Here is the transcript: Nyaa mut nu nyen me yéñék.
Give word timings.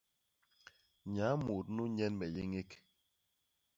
Nyaa 1.13 1.35
mut 1.43 1.65
nu 1.75 1.83
nyen 1.95 2.13
me 2.19 2.25
yéñék. 2.35 2.69